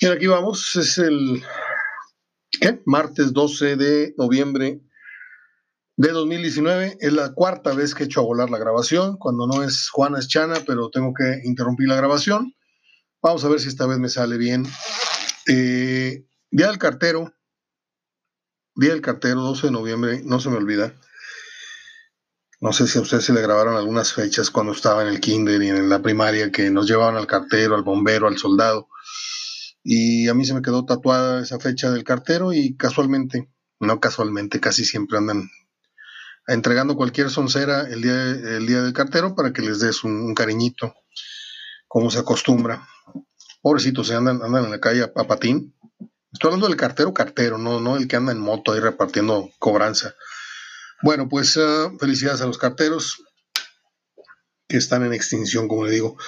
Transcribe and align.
Y 0.00 0.06
aquí 0.06 0.28
vamos, 0.28 0.76
es 0.76 0.98
el 0.98 1.42
martes 2.84 3.32
12 3.32 3.74
de 3.74 4.14
noviembre 4.16 4.80
de 5.96 6.08
2019. 6.10 6.98
Es 7.00 7.12
la 7.12 7.32
cuarta 7.32 7.74
vez 7.74 7.96
que 7.96 8.04
he 8.04 8.06
hecho 8.06 8.20
a 8.20 8.24
volar 8.24 8.48
la 8.48 8.58
grabación. 8.58 9.16
Cuando 9.16 9.48
no 9.48 9.64
es 9.64 9.90
Juana 9.90 10.20
es 10.20 10.28
Chana, 10.28 10.54
pero 10.64 10.90
tengo 10.90 11.12
que 11.14 11.40
interrumpir 11.42 11.88
la 11.88 11.96
grabación. 11.96 12.54
Vamos 13.20 13.44
a 13.44 13.48
ver 13.48 13.58
si 13.58 13.66
esta 13.66 13.86
vez 13.86 13.98
me 13.98 14.08
sale 14.08 14.36
bien. 14.38 14.64
Eh, 15.48 16.24
día 16.52 16.68
del 16.68 16.78
cartero. 16.78 17.34
Día 18.76 18.90
del 18.90 19.02
cartero, 19.02 19.40
12 19.40 19.66
de 19.66 19.72
noviembre, 19.72 20.20
no 20.24 20.38
se 20.38 20.48
me 20.48 20.58
olvida. 20.58 20.94
No 22.60 22.72
sé 22.72 22.86
si 22.86 22.98
a 22.98 23.02
ustedes 23.02 23.24
se 23.24 23.32
le 23.32 23.42
grabaron 23.42 23.74
algunas 23.74 24.12
fechas 24.12 24.52
cuando 24.52 24.72
estaba 24.72 25.02
en 25.02 25.08
el 25.08 25.18
kinder 25.18 25.60
y 25.60 25.70
en 25.70 25.88
la 25.88 26.00
primaria 26.00 26.52
que 26.52 26.70
nos 26.70 26.86
llevaban 26.86 27.16
al 27.16 27.26
cartero, 27.26 27.74
al 27.74 27.82
bombero, 27.82 28.28
al 28.28 28.38
soldado. 28.38 28.88
Y 29.90 30.28
a 30.28 30.34
mí 30.34 30.44
se 30.44 30.52
me 30.52 30.60
quedó 30.60 30.84
tatuada 30.84 31.40
esa 31.42 31.58
fecha 31.58 31.90
del 31.90 32.04
cartero 32.04 32.52
y 32.52 32.76
casualmente, 32.76 33.48
no 33.80 34.00
casualmente, 34.00 34.60
casi 34.60 34.84
siempre 34.84 35.16
andan 35.16 35.50
entregando 36.46 36.94
cualquier 36.94 37.30
soncera 37.30 37.88
el 37.88 38.02
día, 38.02 38.22
el 38.22 38.66
día 38.66 38.82
del 38.82 38.92
cartero 38.92 39.34
para 39.34 39.50
que 39.54 39.62
les 39.62 39.80
des 39.80 40.04
un, 40.04 40.34
cariñito, 40.34 40.94
como 41.86 42.10
se 42.10 42.18
acostumbra. 42.18 42.86
Pobrecitos, 43.62 44.08
se 44.08 44.14
andan, 44.14 44.42
andan 44.42 44.66
en 44.66 44.72
la 44.72 44.78
calle 44.78 45.04
a, 45.04 45.24
patín. 45.24 45.74
Estoy 46.34 46.48
hablando 46.48 46.68
del 46.68 46.76
cartero 46.76 47.14
cartero, 47.14 47.56
no, 47.56 47.80
no 47.80 47.96
el 47.96 48.06
que 48.06 48.16
anda 48.16 48.32
en 48.32 48.40
moto 48.40 48.72
ahí 48.72 48.80
repartiendo 48.80 49.48
cobranza. 49.58 50.14
Bueno, 51.00 51.30
pues 51.30 51.56
ah, 51.56 51.90
felicidades 51.98 52.42
a 52.42 52.46
los 52.46 52.58
carteros 52.58 53.24
que 54.68 54.76
están 54.76 55.02
en 55.06 55.14
extinción, 55.14 55.66
como 55.66 55.86
le 55.86 55.92
digo. 55.92 56.18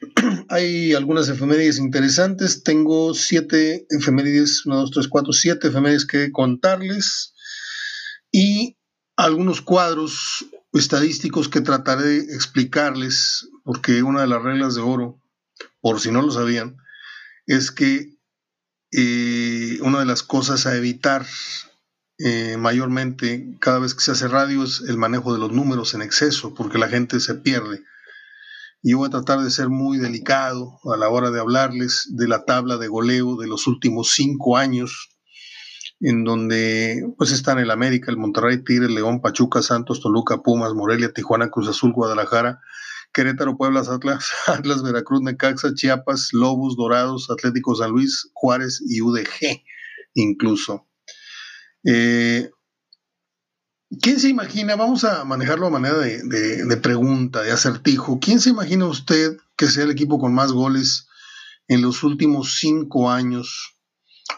Hay 0.48 0.94
algunas 0.94 1.28
efemérides 1.28 1.78
interesantes. 1.78 2.62
Tengo 2.62 3.14
siete 3.14 3.86
efemérides, 3.90 4.66
una, 4.66 4.76
dos, 4.76 4.90
tres, 4.90 5.08
cuatro, 5.08 5.32
siete 5.32 5.68
efemérides 5.68 6.06
que 6.06 6.32
contarles 6.32 7.34
y 8.30 8.76
algunos 9.16 9.60
cuadros 9.60 10.46
estadísticos 10.72 11.48
que 11.48 11.60
trataré 11.60 12.04
de 12.04 12.34
explicarles, 12.34 13.48
porque 13.64 14.02
una 14.02 14.20
de 14.20 14.28
las 14.28 14.42
reglas 14.42 14.74
de 14.74 14.82
oro, 14.82 15.20
por 15.80 16.00
si 16.00 16.10
no 16.10 16.22
lo 16.22 16.30
sabían, 16.30 16.76
es 17.46 17.70
que 17.70 18.16
eh, 18.92 19.78
una 19.82 20.00
de 20.00 20.06
las 20.06 20.22
cosas 20.22 20.66
a 20.66 20.76
evitar 20.76 21.26
eh, 22.18 22.56
mayormente 22.58 23.56
cada 23.60 23.78
vez 23.78 23.94
que 23.94 24.02
se 24.02 24.12
hace 24.12 24.28
radio 24.28 24.64
es 24.64 24.82
el 24.86 24.96
manejo 24.96 25.32
de 25.32 25.38
los 25.38 25.52
números 25.52 25.94
en 25.94 26.02
exceso, 26.02 26.54
porque 26.54 26.78
la 26.78 26.88
gente 26.88 27.20
se 27.20 27.34
pierde. 27.34 27.82
Yo 28.82 28.98
voy 28.98 29.08
a 29.08 29.10
tratar 29.10 29.40
de 29.40 29.50
ser 29.50 29.68
muy 29.68 29.98
delicado 29.98 30.78
a 30.84 30.96
la 30.96 31.08
hora 31.08 31.30
de 31.30 31.40
hablarles 31.40 32.06
de 32.10 32.28
la 32.28 32.44
tabla 32.44 32.76
de 32.76 32.86
goleo 32.86 33.36
de 33.36 33.48
los 33.48 33.66
últimos 33.66 34.12
cinco 34.12 34.56
años, 34.56 35.08
en 36.00 36.22
donde 36.22 37.04
pues 37.16 37.32
están 37.32 37.58
el 37.58 37.72
América, 37.72 38.12
el 38.12 38.16
Monterrey, 38.16 38.62
Tigres, 38.62 38.90
León, 38.90 39.20
Pachuca, 39.20 39.62
Santos, 39.62 40.00
Toluca, 40.00 40.42
Pumas, 40.42 40.74
Morelia, 40.74 41.12
Tijuana, 41.12 41.50
Cruz 41.50 41.68
Azul, 41.68 41.92
Guadalajara, 41.92 42.60
Querétaro, 43.12 43.56
Puebla, 43.56 43.80
Atlas, 43.80 44.30
Atlas, 44.46 44.82
Veracruz, 44.82 45.22
Necaxa, 45.22 45.74
Chiapas, 45.74 46.28
Lobos, 46.32 46.76
Dorados, 46.76 47.30
Atlético 47.30 47.74
San 47.74 47.90
Luis, 47.90 48.30
Juárez 48.32 48.80
y 48.86 49.00
UDG 49.00 49.62
incluso. 50.14 50.86
Eh, 51.84 52.50
¿Quién 54.02 54.20
se 54.20 54.28
imagina? 54.28 54.76
Vamos 54.76 55.04
a 55.04 55.24
manejarlo 55.24 55.66
a 55.66 55.70
manera 55.70 55.96
de, 55.96 56.76
pregunta, 56.82 57.42
de 57.42 57.52
acertijo. 57.52 58.18
¿Quién 58.20 58.40
se 58.40 58.50
imagina 58.50 58.86
usted 58.86 59.38
que 59.56 59.68
sea 59.68 59.84
el 59.84 59.90
equipo 59.90 60.18
con 60.18 60.34
más 60.34 60.52
goles 60.52 61.08
en 61.68 61.80
los 61.82 62.02
últimos 62.02 62.58
cinco 62.58 63.10
años 63.10 63.78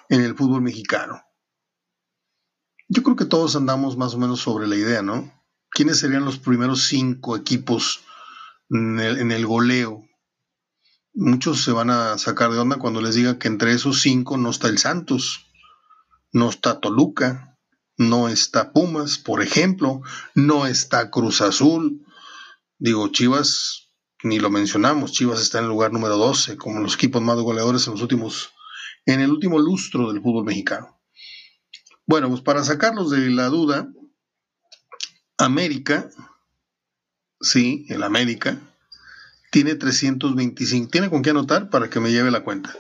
en 0.09 0.21
el 0.21 0.37
fútbol 0.37 0.63
mexicano? 0.63 1.23
Yo 2.89 3.03
creo 3.03 3.17
que 3.17 3.25
todos 3.25 3.57
andamos 3.57 3.97
más 3.97 4.15
o 4.15 4.19
menos 4.19 4.41
sobre 4.41 4.67
la 4.67 4.77
idea, 4.77 5.03
¿no? 5.03 5.33
¿Quiénes 5.71 5.99
serían 5.99 6.25
los 6.25 6.39
primeros 6.39 6.85
cinco 6.85 7.37
equipos 7.37 8.03
en 8.71 9.01
el, 9.01 9.19
en 9.19 9.33
el 9.33 9.47
goleo? 9.47 10.05
Muchos 11.13 11.65
se 11.65 11.73
van 11.73 11.91
a 11.91 12.19
sacar 12.19 12.53
de 12.53 12.59
onda 12.59 12.79
cuando 12.79 13.01
les 13.01 13.17
diga 13.17 13.39
que 13.39 13.49
entre 13.49 13.73
esos 13.73 14.01
cinco 14.01 14.37
no 14.37 14.51
está 14.51 14.69
el 14.69 14.79
Santos 14.79 15.47
no 16.33 16.49
está 16.49 16.81
Toluca, 16.81 17.50
no 18.01 18.29
está 18.31 18.73
Pumas, 18.73 19.19
por 19.19 19.43
ejemplo, 19.43 20.01
no 20.35 20.65
está 20.65 21.11
Cruz 21.11 21.43
Azul. 21.43 22.07
Digo, 22.79 23.09
Chivas, 23.09 23.91
ni 24.23 24.39
lo 24.39 24.49
mencionamos, 24.49 25.13
Chivas 25.13 25.43
está 25.43 25.59
en 25.59 25.65
el 25.65 25.71
lugar 25.71 25.93
número 25.93 26.17
12, 26.17 26.57
como 26.57 26.81
los 26.81 26.95
equipos 26.95 27.21
más 27.21 27.37
goleadores 27.37 27.87
en 27.87 27.93
los 27.93 28.01
últimos, 28.01 28.55
en 29.05 29.21
el 29.21 29.31
último 29.31 29.59
lustro 29.59 30.11
del 30.11 30.23
fútbol 30.23 30.47
mexicano. 30.47 30.99
Bueno, 32.07 32.31
pues 32.31 32.41
para 32.41 32.65
sacarlos 32.65 33.11
de 33.11 33.29
la 33.29 33.49
duda, 33.49 33.93
América, 35.37 36.09
sí, 37.39 37.85
el 37.91 38.03
América, 38.03 38.59
tiene 39.51 39.75
325. 39.75 40.91
¿Tiene 40.91 41.11
con 41.11 41.21
qué 41.21 41.31
anotar 41.31 41.69
para 41.69 41.91
que 41.91 42.01
me 42.01 42.13
lleve 42.13 42.31
la 42.31 42.45
cuenta? 42.45 42.75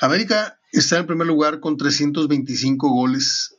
América 0.00 0.58
Está 0.74 0.98
en 0.98 1.06
primer 1.06 1.28
lugar 1.28 1.60
con 1.60 1.76
325 1.76 2.88
goles 2.88 3.53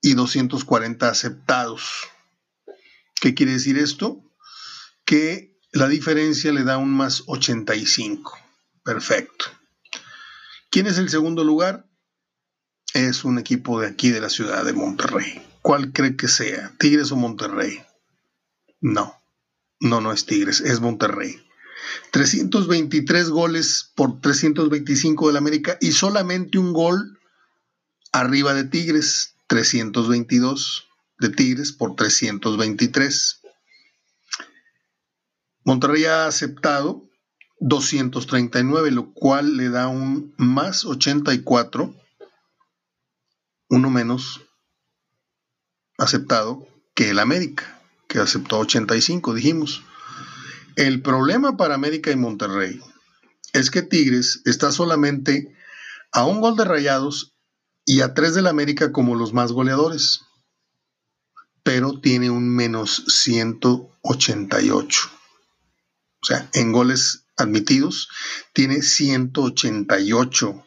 y 0.00 0.14
240 0.14 1.08
aceptados. 1.08 2.08
¿Qué 3.20 3.34
quiere 3.34 3.52
decir 3.52 3.78
esto? 3.78 4.22
Que 5.04 5.58
la 5.72 5.88
diferencia 5.88 6.52
le 6.52 6.64
da 6.64 6.78
un 6.78 6.94
más 6.94 7.24
85. 7.26 8.38
Perfecto. 8.84 9.46
¿Quién 10.70 10.86
es 10.86 10.98
el 10.98 11.08
segundo 11.08 11.44
lugar? 11.44 11.88
Es 12.94 13.24
un 13.24 13.38
equipo 13.38 13.80
de 13.80 13.88
aquí 13.88 14.10
de 14.10 14.20
la 14.20 14.28
ciudad 14.28 14.64
de 14.64 14.72
Monterrey. 14.72 15.42
¿Cuál 15.62 15.92
cree 15.92 16.16
que 16.16 16.28
sea? 16.28 16.72
¿Tigres 16.78 17.10
o 17.12 17.16
Monterrey? 17.16 17.82
No, 18.80 19.20
no, 19.80 20.00
no 20.00 20.12
es 20.12 20.26
Tigres, 20.26 20.60
es 20.60 20.80
Monterrey. 20.80 21.42
323 22.12 23.30
goles 23.30 23.90
por 23.94 24.20
325 24.20 25.28
del 25.28 25.36
América 25.36 25.76
y 25.80 25.92
solamente 25.92 26.58
un 26.58 26.72
gol 26.72 27.18
arriba 28.12 28.54
de 28.54 28.64
Tigres, 28.64 29.35
322 29.46 30.88
de 31.18 31.28
Tigres 31.30 31.72
por 31.72 31.94
323. 31.96 33.42
Monterrey 35.64 36.04
ha 36.04 36.26
aceptado 36.26 37.08
239, 37.60 38.90
lo 38.90 39.12
cual 39.12 39.56
le 39.56 39.68
da 39.68 39.88
un 39.88 40.34
más 40.36 40.84
84, 40.84 41.94
uno 43.68 43.90
menos 43.90 44.42
aceptado 45.98 46.66
que 46.94 47.10
el 47.10 47.18
América, 47.18 47.80
que 48.08 48.18
aceptó 48.18 48.58
85, 48.58 49.34
dijimos. 49.34 49.82
El 50.76 51.00
problema 51.00 51.56
para 51.56 51.74
América 51.74 52.10
y 52.10 52.16
Monterrey 52.16 52.80
es 53.54 53.70
que 53.70 53.82
Tigres 53.82 54.42
está 54.44 54.70
solamente 54.70 55.56
a 56.12 56.26
un 56.26 56.40
gol 56.40 56.56
de 56.56 56.64
Rayados 56.64 57.35
y 57.86 58.02
a 58.02 58.12
tres 58.12 58.34
del 58.34 58.48
América 58.48 58.92
como 58.92 59.14
los 59.14 59.32
más 59.32 59.52
goleadores, 59.52 60.20
pero 61.62 62.00
tiene 62.00 62.28
un 62.30 62.48
menos 62.48 63.04
188. 63.06 65.10
O 66.20 66.26
sea, 66.26 66.50
en 66.52 66.72
goles 66.72 67.26
admitidos 67.36 68.08
tiene 68.52 68.82
188 68.82 70.64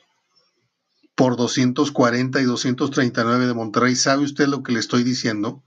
por 1.13 1.35
240 1.35 2.39
y 2.39 2.45
239 2.45 3.47
de 3.47 3.53
Monterrey. 3.53 3.97
¿Sabe 3.97 4.23
usted 4.23 4.47
lo 4.47 4.63
que 4.63 4.71
le 4.71 4.79
estoy 4.79 5.03
diciendo? 5.03 5.61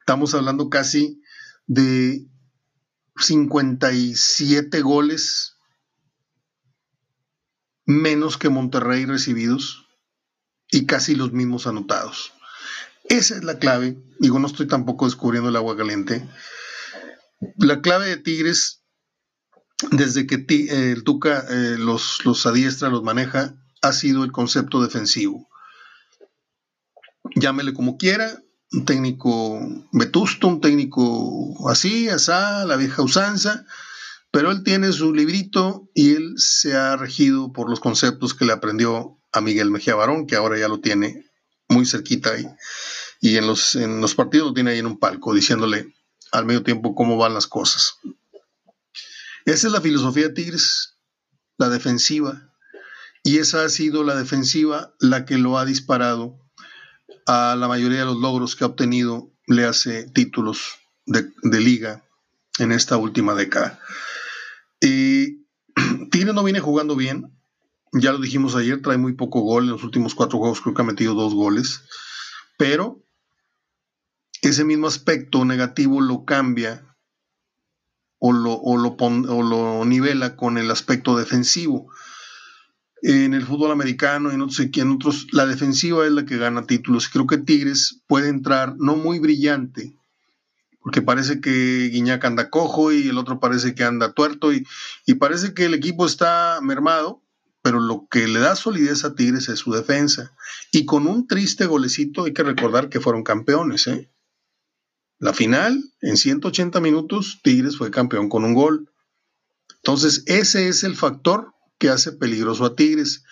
Estamos 0.00 0.34
hablando 0.34 0.70
casi 0.70 1.20
de 1.66 2.26
57 3.18 4.80
goles 4.80 5.58
menos 7.84 8.38
que 8.38 8.48
Monterrey 8.48 9.04
recibidos 9.04 9.83
y 10.74 10.86
casi 10.86 11.14
los 11.14 11.32
mismos 11.32 11.66
anotados. 11.66 12.32
Esa 13.08 13.36
es 13.36 13.44
la 13.44 13.58
clave. 13.58 13.96
Digo, 14.18 14.38
no 14.38 14.46
estoy 14.46 14.66
tampoco 14.66 15.04
descubriendo 15.04 15.48
el 15.48 15.56
agua 15.56 15.76
caliente. 15.76 16.28
La 17.56 17.80
clave 17.80 18.08
de 18.08 18.16
Tigres, 18.16 18.82
desde 19.90 20.26
que 20.26 20.44
el 20.70 21.04
Tuca 21.04 21.44
eh, 21.48 21.76
los, 21.78 22.24
los 22.24 22.44
adiestra, 22.46 22.88
los 22.88 23.02
maneja, 23.02 23.54
ha 23.82 23.92
sido 23.92 24.24
el 24.24 24.32
concepto 24.32 24.82
defensivo. 24.82 25.48
Llámele 27.36 27.72
como 27.72 27.96
quiera, 27.96 28.42
un 28.72 28.84
técnico 28.84 29.60
vetusto, 29.92 30.48
un 30.48 30.60
técnico 30.60 31.70
así, 31.70 32.08
asá, 32.08 32.64
la 32.64 32.76
vieja 32.76 33.02
usanza, 33.02 33.66
pero 34.34 34.50
él 34.50 34.64
tiene 34.64 34.90
su 34.90 35.14
librito 35.14 35.88
y 35.94 36.16
él 36.16 36.34
se 36.36 36.74
ha 36.74 36.96
regido 36.96 37.52
por 37.52 37.70
los 37.70 37.78
conceptos 37.78 38.34
que 38.34 38.44
le 38.44 38.52
aprendió 38.52 39.16
a 39.30 39.40
Miguel 39.40 39.70
Mejía 39.70 39.94
Barón, 39.94 40.26
que 40.26 40.34
ahora 40.34 40.58
ya 40.58 40.66
lo 40.66 40.80
tiene 40.80 41.30
muy 41.68 41.86
cerquita 41.86 42.32
y 43.20 43.36
en 43.36 43.46
los, 43.46 43.76
en 43.76 44.00
los 44.00 44.16
partidos 44.16 44.48
lo 44.48 44.54
tiene 44.54 44.72
ahí 44.72 44.80
en 44.80 44.86
un 44.86 44.98
palco, 44.98 45.32
diciéndole 45.32 45.94
al 46.32 46.46
medio 46.46 46.64
tiempo 46.64 46.96
cómo 46.96 47.16
van 47.16 47.32
las 47.32 47.46
cosas. 47.46 47.98
Esa 49.44 49.68
es 49.68 49.72
la 49.72 49.80
filosofía 49.80 50.24
de 50.24 50.34
Tigres. 50.34 50.96
la 51.56 51.68
defensiva. 51.68 52.52
Y 53.22 53.38
esa 53.38 53.64
ha 53.64 53.68
sido 53.68 54.02
la 54.02 54.16
defensiva 54.16 54.94
la 54.98 55.24
que 55.24 55.38
lo 55.38 55.58
ha 55.58 55.64
disparado 55.64 56.40
a 57.26 57.54
la 57.56 57.68
mayoría 57.68 58.00
de 58.00 58.04
los 58.06 58.16
logros 58.16 58.56
que 58.56 58.64
ha 58.64 58.66
obtenido, 58.66 59.30
le 59.46 59.64
hace 59.64 60.10
títulos 60.10 60.74
de, 61.06 61.30
liga 61.60 62.04
en 62.58 62.72
esta 62.72 62.96
última 62.96 63.34
década. 63.34 63.78
Y 64.84 65.46
Tigre 66.10 66.32
no 66.32 66.44
viene 66.44 66.60
jugando 66.60 66.94
bien, 66.94 67.32
ya 67.92 68.12
lo 68.12 68.18
dijimos 68.18 68.54
ayer, 68.54 68.82
trae 68.82 68.98
muy 68.98 69.14
poco 69.14 69.40
gol 69.40 69.64
en 69.64 69.70
los 69.70 69.84
últimos 69.84 70.14
cuatro 70.14 70.38
juegos, 70.38 70.60
creo 70.60 70.74
que 70.74 70.82
ha 70.82 70.84
metido 70.84 71.14
dos 71.14 71.34
goles, 71.34 71.84
pero 72.58 73.02
ese 74.42 74.64
mismo 74.64 74.86
aspecto 74.86 75.44
negativo 75.44 76.00
lo 76.02 76.24
cambia 76.24 76.94
o 78.18 78.32
lo, 78.32 78.54
o 78.54 78.76
lo, 78.76 79.84
nivela 79.84 80.36
con 80.36 80.58
el 80.58 80.70
aspecto 80.70 81.16
defensivo. 81.16 81.90
En 83.02 83.34
el 83.34 83.44
fútbol 83.44 83.70
americano 83.70 84.30
y 84.30 84.34
en 84.34 84.42
otros, 84.42 84.60
en 84.60 84.90
otros, 84.90 85.26
la 85.32 85.46
defensiva 85.46 86.06
es 86.06 86.12
la 86.12 86.24
que 86.24 86.38
gana 86.38 86.66
títulos. 86.66 87.08
Creo 87.08 87.26
que 87.26 87.36
Tigres 87.38 88.02
puede 88.06 88.28
entrar 88.28 88.76
no 88.78 88.96
muy 88.96 89.18
brillante, 89.18 89.94
porque 90.84 91.00
parece 91.00 91.40
que 91.40 91.88
Guiñac 91.88 92.22
anda 92.26 92.50
cojo 92.50 92.92
y 92.92 93.08
el 93.08 93.16
otro 93.16 93.40
parece 93.40 93.74
que 93.74 93.84
anda 93.84 94.12
tuerto 94.12 94.52
y, 94.52 94.66
y 95.06 95.14
parece 95.14 95.54
que 95.54 95.64
el 95.64 95.72
equipo 95.72 96.04
está 96.04 96.58
mermado, 96.60 97.22
pero 97.62 97.80
lo 97.80 98.06
que 98.10 98.28
le 98.28 98.38
da 98.38 98.54
solidez 98.54 99.02
a 99.06 99.14
Tigres 99.14 99.48
es 99.48 99.60
su 99.60 99.72
defensa. 99.72 100.36
Y 100.70 100.84
con 100.84 101.06
un 101.06 101.26
triste 101.26 101.64
golecito 101.64 102.24
hay 102.24 102.34
que 102.34 102.42
recordar 102.42 102.90
que 102.90 103.00
fueron 103.00 103.22
campeones, 103.22 103.86
¿eh? 103.86 104.10
La 105.18 105.32
final, 105.32 105.82
en 106.02 106.18
180 106.18 106.78
minutos, 106.80 107.40
Tigres 107.42 107.78
fue 107.78 107.90
campeón 107.90 108.28
con 108.28 108.44
un 108.44 108.52
gol. 108.52 108.92
Entonces, 109.76 110.22
ese 110.26 110.68
es 110.68 110.84
el 110.84 110.96
factor 110.96 111.54
que 111.78 111.88
hace 111.88 112.12
peligroso 112.12 112.66
a 112.66 112.76
Tigres. 112.76 113.24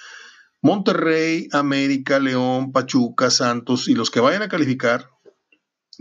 Monterrey, 0.62 1.48
América, 1.52 2.18
León, 2.18 2.72
Pachuca, 2.72 3.30
Santos 3.30 3.88
y 3.88 3.94
los 3.94 4.10
que 4.10 4.20
vayan 4.20 4.40
a 4.40 4.48
calificar 4.48 5.11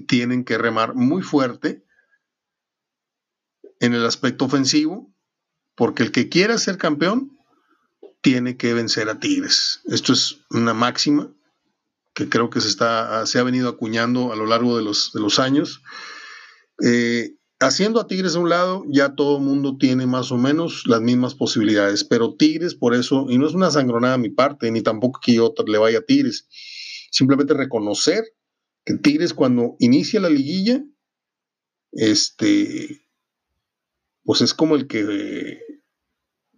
tienen 0.07 0.43
que 0.43 0.57
remar 0.57 0.95
muy 0.95 1.21
fuerte 1.21 1.85
en 3.79 3.93
el 3.93 4.05
aspecto 4.05 4.45
ofensivo, 4.45 5.13
porque 5.75 6.03
el 6.03 6.11
que 6.11 6.29
quiera 6.29 6.57
ser 6.57 6.77
campeón 6.77 7.37
tiene 8.21 8.55
que 8.57 8.73
vencer 8.73 9.09
a 9.09 9.19
Tigres. 9.19 9.81
Esto 9.85 10.13
es 10.13 10.41
una 10.51 10.73
máxima 10.73 11.33
que 12.13 12.29
creo 12.29 12.49
que 12.49 12.61
se, 12.61 12.67
está, 12.67 13.25
se 13.25 13.39
ha 13.39 13.43
venido 13.43 13.69
acuñando 13.69 14.31
a 14.31 14.35
lo 14.35 14.45
largo 14.45 14.77
de 14.77 14.83
los, 14.83 15.11
de 15.13 15.21
los 15.21 15.39
años. 15.39 15.81
Eh, 16.83 17.35
haciendo 17.59 17.99
a 17.99 18.07
Tigres 18.07 18.35
a 18.35 18.39
un 18.39 18.49
lado, 18.49 18.83
ya 18.87 19.15
todo 19.15 19.37
el 19.37 19.43
mundo 19.43 19.77
tiene 19.77 20.05
más 20.05 20.31
o 20.31 20.37
menos 20.37 20.83
las 20.85 21.01
mismas 21.01 21.35
posibilidades, 21.35 22.03
pero 22.03 22.35
Tigres 22.35 22.75
por 22.75 22.93
eso, 22.93 23.25
y 23.29 23.37
no 23.37 23.47
es 23.47 23.53
una 23.53 23.71
sangronada 23.71 24.15
a 24.15 24.19
mi 24.19 24.29
parte, 24.29 24.69
ni 24.71 24.81
tampoco 24.81 25.19
que 25.23 25.35
yo 25.35 25.53
le 25.65 25.77
vaya 25.77 25.99
a 25.99 26.03
Tigres, 26.03 26.47
simplemente 27.11 27.53
reconocer 27.53 28.23
que 28.85 28.95
Tigres 28.95 29.33
cuando 29.33 29.75
inicia 29.79 30.19
la 30.19 30.29
liguilla, 30.29 30.83
este, 31.91 33.05
pues 34.23 34.41
es 34.41 34.53
como 34.53 34.75
el 34.75 34.87
que 34.87 35.59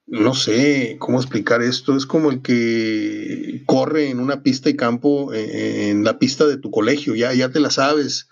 no 0.06 0.36
sé 0.36 0.98
cómo 1.00 1.20
explicar 1.20 1.62
esto, 1.62 1.96
es 1.96 2.06
como 2.06 2.30
el 2.30 2.42
que 2.42 3.64
corre 3.66 4.10
en 4.10 4.20
una 4.20 4.44
pista 4.44 4.70
y 4.70 4.76
campo, 4.76 5.34
eh, 5.34 5.90
en 5.90 6.04
la 6.04 6.20
pista 6.20 6.46
de 6.46 6.58
tu 6.58 6.72
colegio, 6.72 7.16
ya, 7.16 7.34
ya 7.34 7.50
te 7.50 7.60
la 7.60 7.72
sabes, 7.72 8.28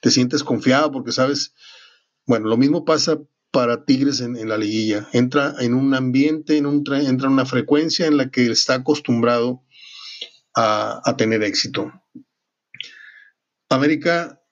te 0.00 0.10
sientes 0.10 0.44
confiado 0.44 0.92
porque 0.92 1.12
sabes, 1.12 1.54
bueno, 2.26 2.48
lo 2.48 2.56
mismo 2.56 2.84
pasa 2.84 3.20
para 3.50 3.84
Tigres 3.84 4.20
en, 4.20 4.48
la 4.48 4.58
liguilla, 4.58 5.08
entra 5.12 5.54
en 5.58 5.74
un 5.74 5.94
ambiente, 5.94 6.56
en 6.56 6.66
entra 6.66 6.98
en 6.98 7.32
una 7.32 7.46
frecuencia 7.46 8.06
en 8.06 8.16
la 8.16 8.30
que 8.30 8.46
está 8.50 8.74
acostumbrado 8.74 9.62
a 10.54 11.14
tener 11.16 11.44
éxito. 11.44 11.92
América, 13.70 14.42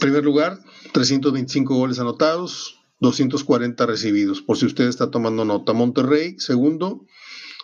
primer 0.00 0.24
lugar, 0.24 0.58
325 0.92 1.74
goles 1.74 1.98
anotados, 1.98 2.78
240 3.00 3.84
recibidos, 3.84 4.40
por 4.40 4.56
si 4.56 4.64
usted 4.64 4.88
está 4.88 5.10
tomando 5.10 5.44
nota. 5.44 5.74
Monterrey, 5.74 6.36
segundo, 6.38 7.04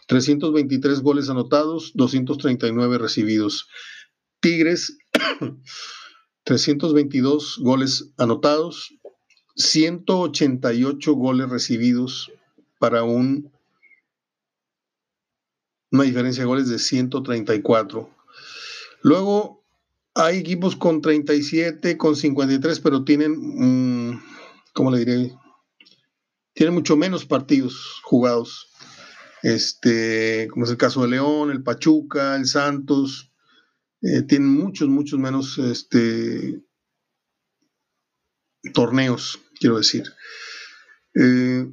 323 0.09 1.01
goles 1.01 1.31
anotados, 1.31 1.93
239 1.95 2.99
recibidos. 2.99 3.69
Tigres, 4.41 4.99
322 6.45 7.59
goles 7.61 8.13
anotados, 8.19 8.93
188 9.57 11.15
goles 11.15 11.49
recibidos 11.49 12.31
para 12.79 13.05
un, 13.05 13.51
una 15.91 16.03
diferencia 16.03 16.43
de 16.43 16.47
goles 16.49 16.69
de 16.69 16.79
134. 16.79 18.11
Luego 19.03 19.62
hay 20.14 20.38
equipos 20.38 20.76
con 20.76 21.00
37, 21.00 21.97
con 21.97 22.17
53, 22.17 22.81
pero 22.81 23.05
tienen... 23.05 24.20
¿cómo 24.73 24.91
le 24.91 24.99
diré? 24.99 25.37
Tiene 26.55 26.73
mucho 26.73 26.97
menos 26.97 27.25
partidos 27.25 28.00
jugados. 28.03 28.69
Este, 29.43 30.49
como 30.50 30.64
es 30.64 30.70
el 30.70 30.76
caso 30.76 31.03
de 31.03 31.09
León, 31.09 31.50
el 31.50 31.62
Pachuca, 31.62 32.37
el 32.37 32.47
Santos, 32.47 33.32
eh, 34.03 34.23
tienen 34.23 34.49
muchos, 34.49 34.88
muchos 34.88 35.19
menos 35.19 35.59
este, 35.59 36.62
torneos, 38.73 39.41
quiero 39.59 39.79
decir. 39.79 40.05
Eh, 41.14 41.69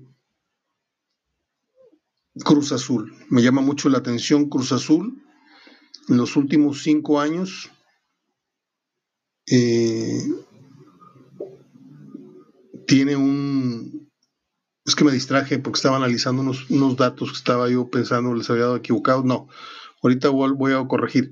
Cruz 2.44 2.72
Azul, 2.72 3.14
me 3.30 3.42
llama 3.42 3.62
mucho 3.62 3.90
la 3.90 3.98
atención 3.98 4.50
Cruz 4.50 4.72
Azul. 4.72 5.22
En 6.08 6.18
los 6.18 6.36
últimos 6.36 6.82
cinco 6.82 7.20
años, 7.20 7.70
eh, 9.52 10.22
tiene 12.88 13.16
un... 13.16 14.12
Es 14.86 14.96
que 14.96 15.04
me 15.04 15.12
distraje 15.12 15.60
porque 15.60 15.78
estaba 15.78 15.98
analizando 15.98 16.42
unos, 16.42 16.98
datos 16.98 17.32
que 17.32 17.38
estaba 17.38 17.70
yo 17.70 17.90
pensando, 17.90 18.34
les 18.34 18.50
había 18.50 18.64
dado 18.64 18.78
equivocado. 18.78 19.24
No, 19.24 19.48
ahorita 20.02 20.30
voy 20.30 20.74
a 20.74 20.88
corregir. 20.88 21.32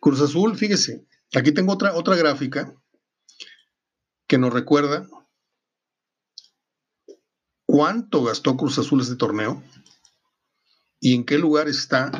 Cruz 0.00 0.20
Azul, 0.20 0.56
fíjese, 0.56 1.04
aquí 1.34 1.52
tengo 1.52 1.72
otra, 1.72 1.94
otra 1.94 2.14
gráfica 2.16 2.74
que 4.28 4.38
nos 4.38 4.52
recuerda 4.52 5.08
cuánto 7.66 8.22
gastó 8.22 8.56
Cruz 8.56 8.78
Azul 8.78 9.00
este 9.00 9.16
torneo 9.16 9.62
y 11.00 11.14
en 11.14 11.24
qué 11.24 11.38
lugar 11.38 11.68
está. 11.68 12.12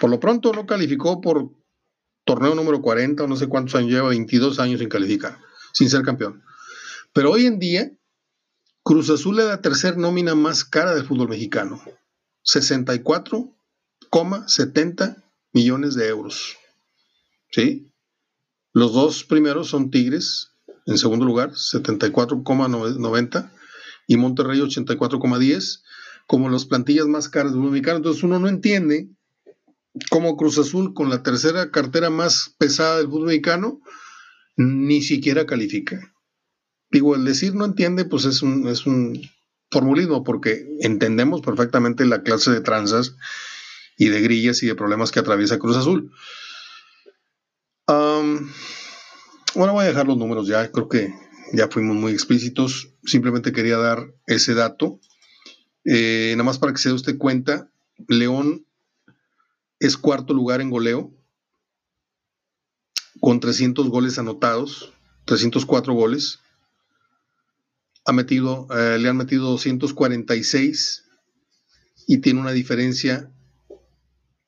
Por 0.00 0.10
lo 0.10 0.20
pronto 0.20 0.52
no 0.52 0.66
calificó 0.66 1.20
por 1.20 1.50
torneo 2.26 2.54
número 2.54 2.82
40 2.82 3.22
o 3.22 3.28
no 3.28 3.36
sé 3.36 3.46
cuántos 3.46 3.76
años 3.76 3.92
lleva, 3.92 4.10
22 4.10 4.58
años 4.58 4.80
sin 4.80 4.90
calificar, 4.90 5.38
sin 5.72 5.88
ser 5.88 6.02
campeón. 6.02 6.42
Pero 7.14 7.30
hoy 7.30 7.46
en 7.46 7.60
día, 7.60 7.92
Cruz 8.82 9.08
Azul 9.08 9.38
es 9.38 9.46
la 9.46 9.62
tercera 9.62 9.96
nómina 9.96 10.34
más 10.34 10.64
cara 10.64 10.92
del 10.94 11.06
fútbol 11.06 11.28
mexicano. 11.28 11.80
64,70 12.44 15.22
millones 15.52 15.94
de 15.94 16.08
euros. 16.08 16.56
¿Sí? 17.50 17.92
Los 18.72 18.92
dos 18.92 19.22
primeros 19.24 19.68
son 19.68 19.90
Tigres, 19.90 20.50
en 20.84 20.98
segundo 20.98 21.24
lugar, 21.24 21.52
74,90 21.52 23.52
y 24.08 24.16
Monterrey 24.16 24.60
84,10 24.60 25.82
como 26.26 26.50
las 26.50 26.66
plantillas 26.66 27.06
más 27.06 27.28
caras 27.28 27.52
del 27.52 27.60
fútbol 27.60 27.72
mexicano. 27.72 27.98
Entonces 27.98 28.24
uno 28.24 28.40
no 28.40 28.48
entiende 28.48 29.15
cómo 30.10 30.36
Cruz 30.36 30.58
Azul, 30.58 30.94
con 30.94 31.10
la 31.10 31.22
tercera 31.22 31.70
cartera 31.70 32.10
más 32.10 32.54
pesada 32.58 32.98
del 32.98 33.06
fútbol 33.06 33.26
mexicano, 33.26 33.80
ni 34.56 35.02
siquiera 35.02 35.46
califica. 35.46 36.14
Digo, 36.90 37.14
el 37.14 37.24
decir 37.24 37.54
no 37.54 37.64
entiende, 37.64 38.04
pues 38.04 38.24
es 38.24 38.42
un, 38.42 38.68
es 38.68 38.86
un 38.86 39.20
formulismo, 39.70 40.24
porque 40.24 40.66
entendemos 40.80 41.40
perfectamente 41.40 42.04
la 42.06 42.22
clase 42.22 42.50
de 42.50 42.60
tranzas 42.60 43.16
y 43.98 44.08
de 44.08 44.20
grillas 44.20 44.62
y 44.62 44.66
de 44.66 44.74
problemas 44.74 45.10
que 45.10 45.20
atraviesa 45.20 45.58
Cruz 45.58 45.76
Azul. 45.76 46.12
bueno, 47.86 49.72
voy 49.72 49.84
a 49.84 49.88
dejar 49.88 50.06
los 50.06 50.18
números 50.18 50.46
ya, 50.46 50.70
creo 50.70 50.88
que 50.88 51.12
ya 51.52 51.68
fuimos 51.68 51.96
muy 51.96 52.12
explícitos. 52.12 52.92
Simplemente 53.04 53.52
quería 53.52 53.76
dar 53.76 54.14
ese 54.26 54.54
dato. 54.54 55.00
Eh, 55.84 56.32
nada 56.32 56.44
más 56.44 56.58
para 56.58 56.72
que 56.72 56.78
se 56.78 56.88
dé 56.88 56.94
usted 56.94 57.18
cuenta, 57.18 57.70
León 58.08 58.65
es 59.78 59.96
cuarto 59.96 60.34
lugar 60.34 60.60
en 60.60 60.70
goleo, 60.70 61.12
con 63.20 63.40
300 63.40 63.88
goles 63.88 64.18
anotados, 64.18 64.92
304 65.24 65.94
goles 65.94 66.40
ha 68.06 68.12
metido, 68.12 68.68
eh, 68.70 68.98
le 68.98 69.08
han 69.08 69.16
metido 69.16 69.50
246 69.50 71.04
y 72.06 72.18
tiene 72.18 72.40
una 72.40 72.52
diferencia 72.52 73.32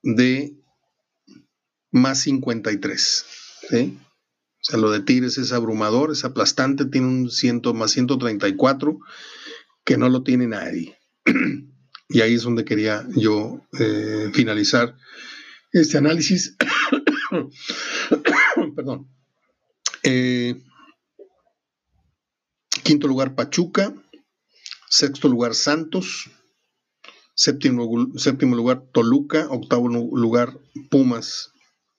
de 0.02 0.56
más 1.90 2.20
53. 2.20 3.24
¿sí? 3.68 3.98
O 4.60 4.64
sea, 4.64 4.78
lo 4.78 4.90
de 4.92 5.00
Tigres 5.00 5.38
es 5.38 5.52
abrumador, 5.52 6.12
es 6.12 6.24
aplastante, 6.24 6.84
tiene 6.84 7.08
un 7.08 7.30
100 7.30 7.62
más 7.74 7.90
134 7.90 9.00
que 9.84 9.96
no 9.96 10.08
lo 10.08 10.22
tiene 10.22 10.46
nadie. 10.46 10.96
y 12.08 12.20
ahí 12.20 12.34
es 12.34 12.42
donde 12.42 12.64
quería 12.64 13.06
yo 13.14 13.60
eh, 13.78 14.30
finalizar 14.32 14.96
este 15.72 15.98
análisis. 15.98 16.56
Perdón. 18.76 19.08
Eh, 20.02 20.62
quinto 22.82 23.06
lugar 23.06 23.34
Pachuca, 23.34 23.94
sexto 24.88 25.28
lugar 25.28 25.54
Santos, 25.54 26.30
séptimo, 27.34 28.10
séptimo 28.16 28.56
lugar 28.56 28.84
Toluca, 28.92 29.46
octavo 29.50 29.88
lugar 29.88 30.58
Pumas, 30.90 31.52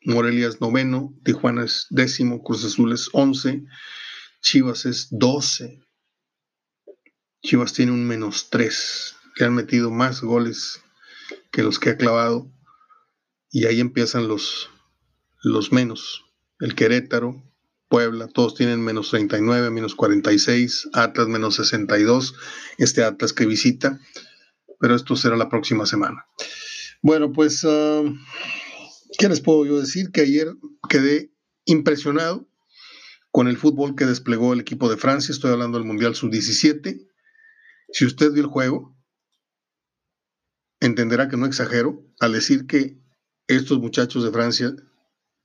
Morelia 0.06 0.48
es 0.48 0.62
noveno, 0.62 1.14
Tijuana 1.24 1.66
es 1.66 1.86
décimo, 1.90 2.42
Cruz 2.42 2.64
Azul 2.66 2.94
es 2.94 3.10
once, 3.14 3.64
Chivas 4.42 4.86
es 4.86 5.08
doce. 5.12 5.84
Chivas 7.44 7.74
tiene 7.74 7.92
un 7.92 8.06
menos 8.06 8.50
tres, 8.50 9.16
que 9.40 9.46
han 9.46 9.56
metido 9.56 9.90
más 9.90 10.20
goles 10.20 10.82
que 11.50 11.64
los 11.64 11.80
que 11.80 11.92
ha 11.92 11.98
clavado. 11.98 12.52
Y 13.50 13.68
ahí 13.68 13.80
empiezan 13.80 14.28
los, 14.28 14.70
los 15.42 15.72
menos. 15.72 16.26
El 16.60 16.76
Querétaro, 16.76 17.42
Puebla, 17.88 18.28
todos 18.28 18.54
tienen 18.54 18.84
menos 18.84 19.12
39, 19.12 19.70
menos 19.70 19.96
46, 19.96 20.90
Atlas 20.92 21.30
menos 21.30 21.56
62, 21.56 22.36
este 22.80 23.06
Atlas 23.06 23.32
que 23.32 23.46
visita, 23.46 24.02
pero 24.78 24.94
esto 24.94 25.16
será 25.16 25.38
la 25.38 25.48
próxima 25.48 25.86
semana. 25.86 26.26
Bueno, 27.02 27.32
pues, 27.32 27.64
ah, 27.64 28.04
¿qué 29.18 29.30
les 29.30 29.40
puedo 29.40 29.66
yo 29.66 29.80
decir? 29.80 30.12
Que 30.12 30.22
ayer 30.22 30.50
quedé 30.90 31.32
impresionado 31.64 32.46
con 33.32 33.48
el 33.48 33.58
fútbol 33.58 33.96
que 33.96 34.06
desplegó 34.06 34.52
el 34.52 34.60
equipo 34.60 34.90
de 34.90 34.98
Francia, 34.98 35.32
estoy 35.32 35.54
hablando 35.54 35.78
del 35.78 35.88
Mundial 35.88 36.14
Sub-17. 36.14 37.08
Si 37.94 38.06
usted 38.06 38.34
vio 38.34 38.44
el 38.44 38.50
juego, 38.50 38.99
entenderá 40.80 41.28
que 41.28 41.38
no 41.38 41.46
exagero 41.46 42.04
al 42.20 42.34
decir 42.34 42.66
que 42.66 42.98
estos 43.48 43.80
muchachos 43.80 44.24
de 44.24 44.32
Francia 44.32 44.76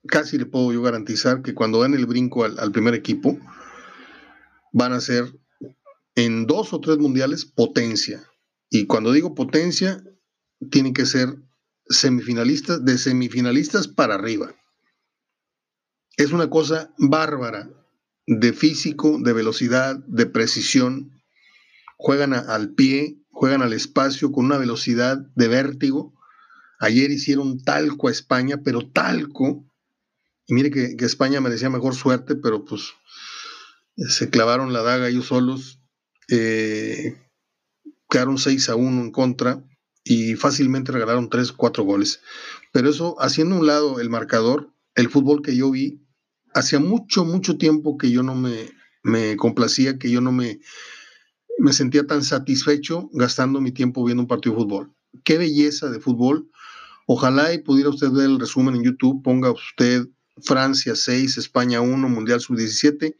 casi 0.06 0.38
le 0.38 0.46
puedo 0.46 0.72
yo 0.72 0.82
garantizar 0.82 1.42
que 1.42 1.54
cuando 1.54 1.80
dan 1.80 1.94
el 1.94 2.06
brinco 2.06 2.44
al, 2.44 2.72
primer 2.72 2.94
equipo, 2.94 3.38
van 4.72 4.92
a 4.92 5.00
ser 5.00 5.38
en 6.14 6.46
dos 6.46 6.72
o 6.72 6.80
tres 6.80 6.98
mundiales 6.98 7.44
potencia. 7.44 8.22
Y 8.70 8.86
cuando 8.86 9.12
digo 9.12 9.34
potencia, 9.34 10.02
tienen 10.70 10.94
que 10.94 11.06
ser 11.06 11.36
semifinalistas, 11.88 12.84
de 12.84 12.98
semifinalistas 12.98 13.88
para 13.88 14.14
arriba. 14.14 14.54
Es 16.16 16.32
una 16.32 16.48
cosa 16.48 16.92
bárbara 16.98 17.70
de 18.26 18.52
físico, 18.52 19.18
de 19.20 19.32
velocidad, 19.32 19.96
de 20.06 20.26
precisión. 20.26 21.22
Juegan 21.96 22.34
al 22.34 22.74
pie, 22.74 23.23
juegan 23.34 23.60
al 23.60 23.74
espacio 23.74 24.32
con 24.32 24.46
una 24.46 24.56
velocidad 24.56 25.18
de 25.34 25.48
vértigo. 25.48 26.14
Ayer 26.78 27.10
hicieron 27.10 27.62
talco 27.62 28.08
a 28.08 28.10
España, 28.10 28.60
pero 28.64 28.90
talco 28.90 29.66
y 30.46 30.54
mire 30.54 30.70
que, 30.70 31.04
España 31.04 31.40
merecía 31.40 31.70
mejor 31.70 31.94
suerte, 31.94 32.36
pero 32.36 32.64
pues 32.64 32.92
se 33.96 34.28
clavaron 34.28 34.72
la 34.72 34.82
daga 34.82 35.08
ellos 35.08 35.26
solos, 35.26 35.80
eh, 36.28 37.16
quedaron 38.10 38.38
6 38.38 38.68
a 38.68 38.76
1 38.76 39.02
en 39.02 39.10
contra 39.10 39.64
y 40.02 40.34
fácilmente 40.34 40.92
regalaron 40.92 41.30
3, 41.30 41.52
4 41.52 41.84
goles. 41.84 42.20
Pero 42.72 42.90
eso, 42.90 43.16
haciendo 43.20 43.56
un 43.56 43.66
lado 43.66 44.00
el 44.00 44.10
marcador, 44.10 44.70
el 44.94 45.08
fútbol 45.08 45.42
que 45.42 45.56
yo 45.56 45.70
vi, 45.70 46.02
hacía 46.52 46.78
mucho, 46.78 47.24
mucho 47.24 47.56
tiempo 47.56 47.96
que 47.96 48.10
yo 48.10 48.22
no 48.22 48.34
me, 48.34 48.70
me 49.02 49.36
complacía, 49.36 49.98
que 49.98 50.10
yo 50.10 50.20
no 50.20 50.30
me, 50.30 50.60
me 51.58 51.72
sentía 51.72 52.06
tan 52.06 52.22
satisfecho 52.22 53.08
gastando 53.12 53.60
mi 53.60 53.72
tiempo 53.72 54.04
viendo 54.04 54.22
un 54.22 54.28
partido 54.28 54.54
de 54.54 54.62
fútbol. 54.62 54.94
Qué 55.24 55.38
belleza 55.38 55.90
de 55.90 56.00
fútbol. 56.00 56.50
Ojalá 57.06 57.52
y 57.52 57.58
pudiera 57.58 57.90
usted 57.90 58.10
ver 58.10 58.26
el 58.26 58.40
resumen 58.40 58.76
en 58.76 58.84
YouTube, 58.84 59.22
ponga 59.22 59.50
usted 59.50 60.06
Francia 60.42 60.96
6, 60.96 61.38
España 61.38 61.80
1, 61.80 62.08
Mundial 62.08 62.40
Sub-17. 62.40 63.16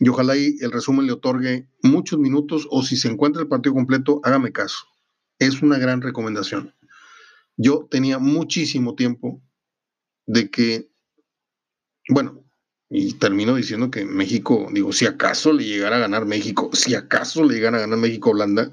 Y 0.00 0.08
ojalá 0.08 0.36
y 0.36 0.56
el 0.60 0.72
resumen 0.72 1.06
le 1.06 1.12
otorgue 1.12 1.68
muchos 1.82 2.18
minutos 2.18 2.66
o 2.70 2.82
si 2.82 2.96
se 2.96 3.08
encuentra 3.08 3.42
el 3.42 3.48
partido 3.48 3.74
completo, 3.74 4.20
hágame 4.24 4.52
caso. 4.52 4.86
Es 5.38 5.62
una 5.62 5.78
gran 5.78 6.02
recomendación. 6.02 6.74
Yo 7.56 7.86
tenía 7.90 8.18
muchísimo 8.18 8.96
tiempo 8.96 9.40
de 10.26 10.50
que, 10.50 10.90
bueno, 12.08 12.43
y 12.96 13.14
termino 13.14 13.56
diciendo 13.56 13.90
que 13.90 14.04
México, 14.04 14.68
digo, 14.70 14.92
si 14.92 15.04
acaso 15.04 15.52
le 15.52 15.64
llegara 15.64 15.96
a 15.96 15.98
ganar 15.98 16.26
México, 16.26 16.70
si 16.74 16.94
acaso 16.94 17.42
le 17.42 17.54
llegara 17.54 17.78
a 17.78 17.80
ganar 17.80 17.98
México 17.98 18.30
Holanda, 18.30 18.70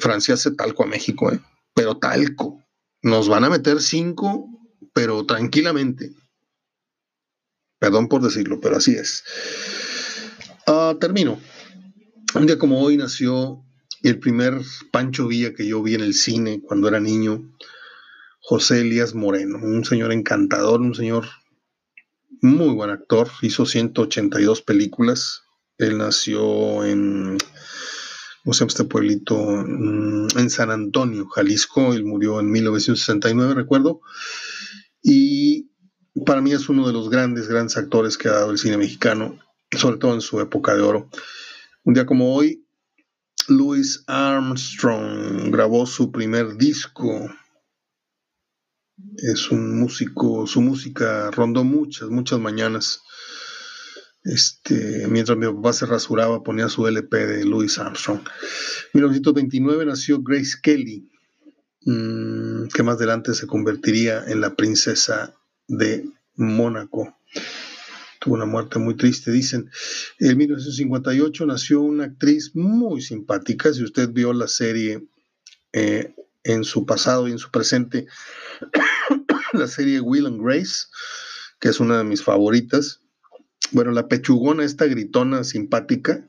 Francia 0.00 0.34
hace 0.34 0.50
talco 0.50 0.82
a 0.82 0.86
México, 0.86 1.30
¿eh? 1.30 1.38
pero 1.74 1.98
talco. 1.98 2.60
Nos 3.02 3.28
van 3.28 3.44
a 3.44 3.50
meter 3.50 3.80
cinco 3.80 4.48
pero 4.92 5.24
tranquilamente. 5.26 6.10
Perdón 7.78 8.08
por 8.08 8.20
decirlo, 8.20 8.58
pero 8.60 8.78
así 8.78 8.94
es. 8.94 9.22
Ah, 10.66 10.96
termino. 11.00 11.38
Un 12.34 12.46
día 12.46 12.58
como 12.58 12.80
hoy 12.80 12.96
nació 12.96 13.64
el 14.02 14.18
primer 14.18 14.60
Pancho 14.90 15.28
Villa 15.28 15.54
que 15.54 15.68
yo 15.68 15.84
vi 15.84 15.94
en 15.94 16.00
el 16.00 16.14
cine 16.14 16.60
cuando 16.60 16.88
era 16.88 16.98
niño, 16.98 17.48
José 18.40 18.80
Elías 18.80 19.14
Moreno, 19.14 19.58
un 19.62 19.84
señor 19.84 20.10
encantador, 20.10 20.80
un 20.80 20.96
señor 20.96 21.28
muy 22.42 22.74
buen 22.74 22.90
actor, 22.90 23.28
hizo 23.42 23.66
182 23.66 24.62
películas. 24.62 25.42
Él 25.78 25.98
nació 25.98 26.84
en, 26.84 27.38
¿cómo 28.42 28.54
se 28.54 28.64
este 28.64 28.84
pueblito? 28.84 29.36
Mm, 29.38 30.28
en 30.36 30.50
San 30.50 30.70
Antonio, 30.70 31.26
Jalisco. 31.28 31.94
Él 31.94 32.04
murió 32.04 32.40
en 32.40 32.50
1969, 32.50 33.54
recuerdo. 33.54 34.00
Y 35.02 35.70
para 36.26 36.40
mí 36.40 36.52
es 36.52 36.68
uno 36.68 36.86
de 36.86 36.92
los 36.92 37.10
grandes, 37.10 37.48
grandes 37.48 37.76
actores 37.76 38.18
que 38.18 38.28
ha 38.28 38.32
dado 38.32 38.50
el 38.50 38.58
cine 38.58 38.76
mexicano, 38.76 39.38
sobre 39.76 39.98
todo 39.98 40.14
en 40.14 40.20
su 40.20 40.40
época 40.40 40.74
de 40.74 40.82
oro. 40.82 41.08
Un 41.84 41.94
día 41.94 42.06
como 42.06 42.34
hoy, 42.34 42.66
Louis 43.48 44.04
Armstrong 44.06 45.50
grabó 45.50 45.86
su 45.86 46.12
primer 46.12 46.56
disco. 46.56 47.30
Es 49.16 49.50
un 49.50 49.78
músico, 49.78 50.46
su 50.46 50.60
música 50.60 51.30
rondó 51.30 51.64
muchas, 51.64 52.08
muchas 52.08 52.38
mañanas. 52.40 53.02
Este, 54.24 55.06
mientras 55.08 55.38
mi 55.38 55.46
papá 55.46 55.72
se 55.72 55.86
rasuraba, 55.86 56.42
ponía 56.42 56.68
su 56.68 56.86
LP 56.86 57.26
de 57.26 57.44
Louis 57.44 57.78
Armstrong. 57.78 58.20
En 58.20 59.00
1929 59.00 59.86
nació 59.86 60.22
Grace 60.22 60.56
Kelly, 60.62 61.10
Mm, 61.84 62.68
que 62.68 62.82
más 62.82 62.96
adelante 62.96 63.32
se 63.32 63.46
convertiría 63.46 64.24
en 64.26 64.40
la 64.40 64.54
princesa 64.54 65.34
de 65.66 66.04
Mónaco. 66.36 67.16
Tuvo 68.18 68.34
una 68.34 68.44
muerte 68.44 68.78
muy 68.78 68.96
triste, 68.96 69.32
dicen. 69.32 69.70
En 70.18 70.36
1958 70.36 71.46
nació 71.46 71.80
una 71.80 72.04
actriz 72.04 72.54
muy 72.54 73.00
simpática. 73.00 73.72
Si 73.72 73.82
usted 73.82 74.10
vio 74.10 74.34
la 74.34 74.46
serie 74.46 75.06
eh, 75.72 76.14
en 76.44 76.64
su 76.64 76.86
pasado 76.86 77.28
y 77.28 77.32
en 77.32 77.38
su 77.38 77.50
presente, 77.50 78.06
la 79.52 79.66
serie 79.66 80.00
Will 80.00 80.26
and 80.26 80.42
Grace, 80.42 80.86
que 81.58 81.68
es 81.68 81.80
una 81.80 81.98
de 81.98 82.04
mis 82.04 82.22
favoritas. 82.22 83.00
Bueno, 83.72 83.92
la 83.92 84.08
pechugona, 84.08 84.64
esta 84.64 84.86
gritona 84.86 85.44
simpática, 85.44 86.28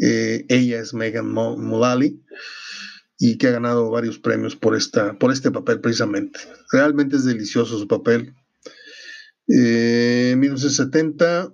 eh, 0.00 0.46
ella 0.48 0.80
es 0.80 0.94
Megan 0.94 1.32
Mullally 1.32 2.22
y 3.18 3.36
que 3.36 3.48
ha 3.48 3.52
ganado 3.52 3.90
varios 3.90 4.18
premios 4.18 4.54
por, 4.54 4.76
esta, 4.76 5.18
por 5.18 5.32
este 5.32 5.50
papel 5.50 5.80
precisamente. 5.80 6.38
Realmente 6.70 7.16
es 7.16 7.24
delicioso 7.24 7.78
su 7.78 7.88
papel. 7.88 8.34
Eh, 9.48 10.30
en 10.32 10.40
1970 10.40 11.52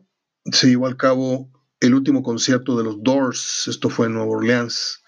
se 0.52 0.68
llevó 0.68 0.88
a 0.88 0.96
cabo 0.96 1.50
el 1.80 1.94
último 1.94 2.22
concierto 2.22 2.76
de 2.76 2.84
los 2.84 3.02
Doors, 3.02 3.66
esto 3.68 3.88
fue 3.88 4.06
en 4.06 4.14
Nueva 4.14 4.30
Orleans. 4.30 5.02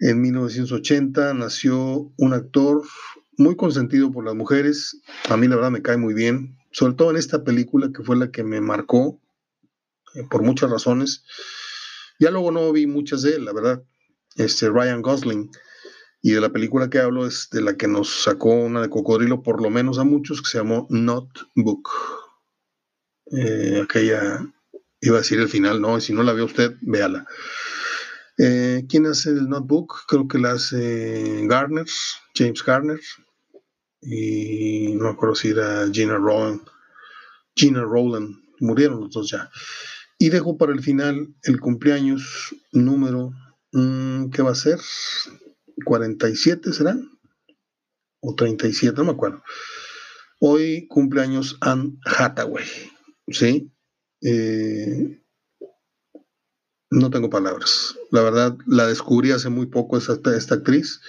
En 0.00 0.20
1980 0.20 1.34
nació 1.34 2.12
un 2.16 2.32
actor 2.32 2.82
muy 3.36 3.56
consentido 3.56 4.12
por 4.12 4.24
las 4.24 4.34
mujeres, 4.34 5.00
a 5.28 5.36
mí 5.36 5.48
la 5.48 5.56
verdad 5.56 5.70
me 5.70 5.82
cae 5.82 5.96
muy 5.96 6.14
bien, 6.14 6.56
sobre 6.70 6.94
todo 6.94 7.10
en 7.10 7.16
esta 7.16 7.44
película 7.44 7.90
que 7.92 8.02
fue 8.02 8.16
la 8.16 8.30
que 8.30 8.44
me 8.44 8.60
marcó 8.60 9.20
eh, 10.14 10.24
por 10.30 10.42
muchas 10.42 10.70
razones. 10.70 11.24
Ya 12.20 12.30
luego 12.30 12.50
no 12.52 12.72
vi 12.72 12.86
muchas 12.86 13.22
de 13.22 13.36
él, 13.36 13.44
la 13.44 13.52
verdad 13.52 13.82
este, 14.36 14.68
Ryan 14.68 15.02
Gosling. 15.02 15.50
Y 16.22 16.32
de 16.32 16.40
la 16.40 16.50
película 16.50 16.88
que 16.88 17.00
hablo 17.00 17.26
es 17.26 17.48
de 17.50 17.60
la 17.60 17.76
que 17.76 17.86
nos 17.86 18.22
sacó 18.22 18.50
una 18.50 18.80
de 18.80 18.88
cocodrilo, 18.88 19.42
por 19.42 19.62
lo 19.62 19.68
menos 19.70 19.98
a 19.98 20.04
muchos, 20.04 20.40
que 20.40 20.48
se 20.48 20.58
llamó 20.58 20.86
Notebook. 20.88 21.90
Eh, 23.30 23.82
aquella, 23.82 24.40
iba 25.00 25.16
a 25.16 25.20
decir 25.20 25.38
el 25.40 25.48
final, 25.48 25.80
no, 25.80 26.00
si 26.00 26.14
no 26.14 26.22
la 26.22 26.32
ve 26.32 26.42
usted, 26.42 26.76
véala. 26.80 27.26
Eh, 28.38 28.84
¿Quién 28.88 29.06
hace 29.06 29.30
el 29.30 29.48
Notebook? 29.48 30.06
Creo 30.08 30.26
que 30.26 30.38
la 30.38 30.52
hace 30.52 31.46
Garner, 31.46 31.86
James 32.34 32.64
Garner. 32.64 33.00
Y 34.02 34.94
no 34.96 35.04
me 35.04 35.10
acuerdo 35.10 35.34
si 35.34 35.48
era 35.48 35.88
Gina 35.90 36.16
Rowland. 36.16 36.62
Gina 37.54 37.82
Rowland. 37.82 38.36
Murieron 38.60 39.00
los 39.00 39.10
dos 39.10 39.30
ya. 39.30 39.50
Y 40.18 40.28
dejo 40.30 40.56
para 40.56 40.72
el 40.72 40.82
final 40.82 41.34
el 41.42 41.60
cumpleaños 41.60 42.54
número 42.72 43.32
Mm, 43.74 44.30
¿Qué 44.30 44.40
va 44.40 44.52
a 44.52 44.54
ser? 44.54 44.78
¿47 45.84 46.72
serán? 46.72 47.10
¿O 48.20 48.36
37? 48.36 48.96
No 48.96 49.04
me 49.04 49.10
acuerdo. 49.10 49.42
Hoy 50.38 50.86
cumpleaños 50.86 51.58
Anne 51.60 51.98
Hathaway. 52.04 52.64
¿Sí? 53.26 53.72
Eh, 54.22 55.20
no 56.94 57.10
tengo 57.10 57.28
palabras. 57.28 57.96
La 58.10 58.22
verdad, 58.22 58.56
la 58.66 58.86
descubrí 58.86 59.32
hace 59.32 59.48
muy 59.48 59.66
poco 59.66 59.98
esta, 59.98 60.14
esta 60.36 60.54
actriz. 60.54 61.00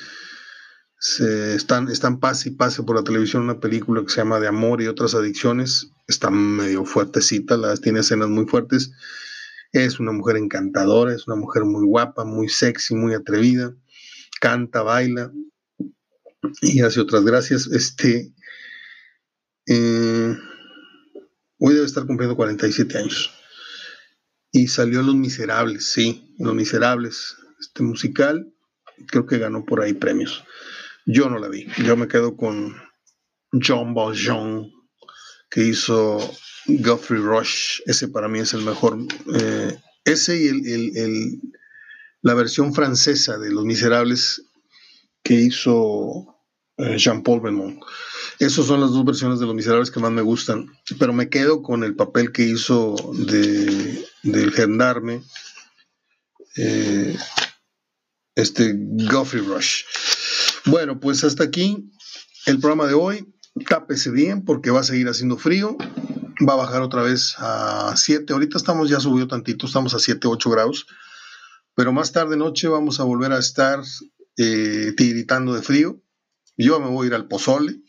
Se 1.00 1.56
están, 1.56 1.90
están 1.90 2.20
pase 2.20 2.50
y 2.50 2.52
pase 2.54 2.84
por 2.84 2.96
la 2.96 3.04
televisión 3.04 3.44
una 3.44 3.60
película 3.60 4.02
que 4.02 4.10
se 4.10 4.18
llama 4.18 4.40
De 4.40 4.48
Amor 4.48 4.82
y 4.82 4.88
otras 4.88 5.14
adicciones. 5.14 5.92
Está 6.08 6.32
medio 6.32 6.86
fuertecita, 6.86 7.58
las, 7.58 7.82
tiene 7.82 8.00
escenas 8.00 8.30
muy 8.30 8.46
fuertes. 8.46 8.92
Es 9.72 10.00
una 10.00 10.12
mujer 10.12 10.38
encantadora, 10.38 11.14
es 11.14 11.28
una 11.28 11.36
mujer 11.36 11.66
muy 11.66 11.86
guapa, 11.86 12.26
muy 12.26 12.50
sexy, 12.50 12.96
muy 12.96 13.14
atrevida. 13.14 13.76
Canta, 14.40 14.82
baila 14.82 15.32
y 16.62 16.82
hace 16.82 17.00
otras 17.00 17.24
gracias. 17.26 17.68
Este, 17.68 18.34
eh, 19.68 20.36
hoy 21.60 21.74
debe 21.74 21.86
estar 21.86 22.06
cumpliendo 22.06 22.36
47 22.36 22.98
años. 22.98 23.35
Y 24.56 24.70
salió 24.70 25.02
Los 25.02 25.16
Miserables, 25.16 25.92
sí, 25.92 26.34
Los 26.40 26.56
Miserables, 26.56 27.36
este 27.60 27.84
musical, 27.84 28.54
creo 29.06 29.26
que 29.26 29.38
ganó 29.38 29.66
por 29.66 29.82
ahí 29.82 29.92
premios. 29.92 30.46
Yo 31.06 31.30
no 31.30 31.40
la 31.40 31.50
vi, 31.50 31.68
yo 31.84 31.98
me 31.98 32.08
quedo 32.08 32.38
con 32.38 32.74
John 33.52 33.94
Valjean, 33.94 34.72
que 35.50 35.66
hizo 35.66 36.20
Geoffrey 36.68 37.20
Rush, 37.20 37.82
ese 37.86 38.08
para 38.08 38.30
mí 38.30 38.40
es 38.40 38.54
el 38.54 38.62
mejor. 38.62 38.98
Eh, 39.34 39.78
ese 40.06 40.42
y 40.42 40.48
el, 40.48 41.42
la 42.22 42.34
versión 42.34 42.74
francesa 42.74 43.38
de 43.38 43.52
Los 43.52 43.66
Miserables 43.66 44.42
que 45.22 45.34
hizo 45.34 46.34
eh, 46.78 46.96
Jean-Paul 46.98 47.42
Belmont. 47.42 47.84
Esas 48.40 48.68
son 48.68 48.80
las 48.80 48.92
dos 48.92 49.04
versiones 49.04 49.42
de 49.42 49.48
Los 49.48 49.56
Miserables 49.56 49.92
que 49.92 50.00
más 50.00 50.14
me 50.14 50.22
gustan, 50.22 50.72
pero 50.98 51.12
me 51.12 51.28
quedo 51.28 51.62
con 51.62 51.84
el 51.84 51.98
papel 51.98 52.32
que 52.32 52.44
hizo 52.44 52.96
de, 53.12 54.05
del 54.26 54.52
gendarme, 54.52 55.24
eh, 56.58 57.18
este 58.36 58.78
Geoffrey 58.98 59.42
Rush. 59.42 59.84
Bueno, 60.66 61.00
pues 61.00 61.24
hasta 61.24 61.44
aquí 61.44 61.90
el 62.46 62.60
programa 62.60 62.88
de 62.88 62.94
hoy. 62.94 63.32
Tápese 63.70 64.12
bien 64.12 64.44
porque 64.44 64.70
va 64.70 64.82
a 64.82 64.84
seguir 64.84 65.08
haciendo 65.08 65.38
frío. 65.38 65.78
Va 66.46 66.54
a 66.54 66.58
bajar 66.58 66.82
otra 66.82 67.02
vez 67.02 67.36
a 67.38 67.94
7. 67.96 68.34
Ahorita 68.34 68.58
estamos 68.58 68.90
ya 68.90 69.00
subido 69.00 69.28
tantito, 69.28 69.66
estamos 69.66 69.94
a 69.94 70.00
7, 70.00 70.28
8 70.28 70.50
grados. 70.50 70.88
Pero 71.74 71.94
más 71.94 72.12
tarde 72.12 72.36
noche 72.36 72.68
vamos 72.68 73.00
a 73.00 73.04
volver 73.04 73.32
a 73.32 73.40
estar 73.40 73.80
eh, 74.38 74.94
tiritando 74.98 75.54
de 75.54 75.62
frío. 75.62 76.02
Yo 76.58 76.80
me 76.82 76.90
voy 76.90 77.06
a 77.06 77.08
ir 77.08 77.14
al 77.14 77.28
pozole 77.28 77.82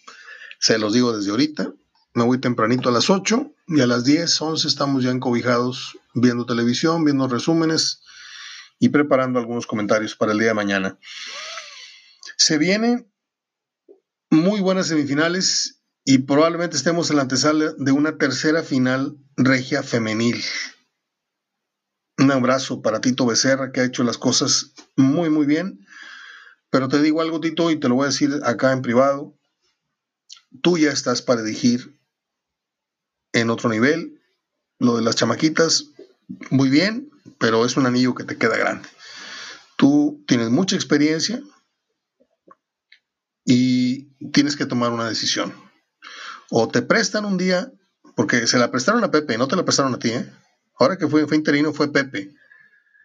se 0.59 0.79
los 0.79 0.93
digo 0.93 1.17
desde 1.17 1.31
ahorita. 1.31 1.73
Me 2.17 2.25
voy 2.25 2.41
tempranito 2.41 2.89
a 2.89 2.93
las 2.93 3.11
8 3.11 3.53
y 3.69 3.83
a 3.83 3.87
las 3.87 4.05
10, 4.05 4.41
11 4.41 4.69
estamos 4.69 5.05
ya 5.05 5.11
encobijados 5.11 5.99
viendo 6.15 6.47
televisión, 6.47 7.05
viendo 7.05 7.29
resúmenes 7.29 8.01
y 8.79 8.89
preparando 8.89 9.39
algunos 9.39 9.67
comentarios 9.67 10.17
para 10.17 10.33
el 10.33 10.39
día 10.39 10.49
de 10.49 10.55
mañana. 10.55 10.99
Se 12.39 12.57
vienen 12.57 13.13
muy 14.31 14.63
buenas 14.63 14.87
semifinales 14.87 15.83
y 16.07 16.17
probablemente 16.21 16.79
estemos 16.79 17.11
en 17.11 17.17
la 17.17 17.23
antesala 17.23 17.75
de 17.77 17.93
una 17.93 18.17
tercera 18.17 18.63
final 18.63 19.19
regia 19.37 19.83
femenil. 19.83 20.43
Un 22.17 22.31
abrazo 22.31 22.81
para 22.81 23.03
Tito 23.03 23.27
Becerra 23.27 23.73
que 23.73 23.81
ha 23.81 23.85
hecho 23.85 24.05
las 24.05 24.17
cosas 24.17 24.73
muy 24.97 25.29
muy 25.29 25.45
bien. 25.45 25.87
Pero 26.71 26.89
te 26.89 27.03
digo 27.03 27.21
algo 27.21 27.43
Tito 27.43 27.71
y 27.71 27.79
te 27.79 27.91
lo 27.91 27.97
voy 27.97 28.05
a 28.05 28.09
decir 28.09 28.41
acá 28.43 28.73
en 28.73 28.81
privado 28.81 29.37
tú 30.63 30.79
ya 30.79 30.91
estás 30.91 31.23
para 31.23 31.43
dirigir 31.43 31.96
en 33.41 33.51
otro 33.51 33.69
nivel. 33.69 34.21
Lo 34.79 34.97
de 34.97 35.03
las 35.03 35.17
chamaquitas, 35.17 35.87
muy 36.51 36.69
bien, 36.69 37.11
pero 37.39 37.65
es 37.65 37.77
un 37.77 37.87
anillo 37.87 38.15
que 38.15 38.25
te 38.25 38.37
queda 38.37 38.57
grande. 38.57 38.89
Tú 39.77 40.25
tienes 40.27 40.51
mucha 40.51 40.77
experiencia 40.77 41.43
y 43.45 44.05
tienes 44.33 44.57
que 44.57 44.67
tomar 44.67 44.91
una 44.91 45.09
decisión. 45.09 45.55
O 46.51 46.69
te 46.69 46.83
prestan 46.83 47.25
un 47.25 47.37
día, 47.37 47.73
porque 48.15 48.47
se 48.47 48.59
la 48.59 48.71
prestaron 48.71 49.05
a 49.05 49.11
Pepe, 49.11 49.39
no 49.39 49.49
te 49.49 49.57
la 49.57 49.65
prestaron 49.65 49.95
a 49.95 49.99
ti, 49.99 50.11
¿eh? 50.11 50.31
Ahora 50.79 50.97
que 50.97 51.09
fue, 51.09 51.27
fue 51.27 51.37
interino 51.37 51.73
fue 51.73 51.93
Pepe. 51.93 52.35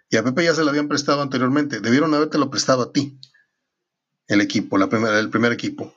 Y 0.10 0.17
a 0.17 0.24
Pepe 0.24 0.44
ya 0.44 0.56
se 0.56 0.63
la 0.63 0.72
habían 0.72 0.88
prestado 0.88 1.22
anteriormente. 1.22 1.80
Debieron 1.80 2.13
haberte 2.13 2.38
lo 2.38 2.50
prestado 2.50 2.84
a 2.84 2.91
ti, 2.91 3.17
el 4.28 4.41
equipo, 4.41 4.78
la 4.78 4.89
primera, 4.89 5.20
el 5.20 5.30
primer 5.30 5.52
equipo. 5.52 5.94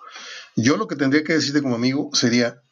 Yo 0.57 0.77
lo 0.77 0.87
que 0.87 0.97
tendría 0.97 1.25
que 1.25 1.35
decirte 1.35 1.62
como 1.62 1.75
amigo 1.75 2.11
sería, 2.12 2.62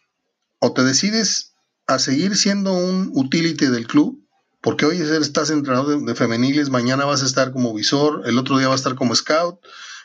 o 0.61 0.73
te 0.73 0.85
decides 0.85 1.52
a 1.87 1.99
seguir 1.99 2.37
siendo 2.37 2.73
un 2.73 3.11
utility 3.15 3.67
del 3.67 3.87
club, 3.87 4.23
porque 4.61 4.87
hoy 4.87 4.99
estás 5.01 5.51
entrenador 5.51 6.05
de, 6.05 6.15
femeniles, 6.15 6.71
mañana 6.71 7.05
vas 7.05 7.23
a 7.23 7.27
estar 7.27 7.53
como 7.53 7.75
visor, 7.75 8.23
el 8.27 8.39
otro 8.39 8.59
día 8.59 8.69
vas 8.69 8.81
a 8.81 8.83
estar 8.83 8.95
como 8.95 9.15
scout, 9.15 9.59